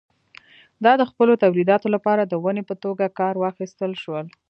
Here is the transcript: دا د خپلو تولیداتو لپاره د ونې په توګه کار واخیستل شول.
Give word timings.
دا 0.83 0.93
د 0.97 1.03
خپلو 1.11 1.33
تولیداتو 1.43 1.87
لپاره 1.95 2.21
د 2.25 2.33
ونې 2.43 2.63
په 2.69 2.75
توګه 2.83 3.15
کار 3.19 3.33
واخیستل 3.43 3.91
شول. 4.03 4.25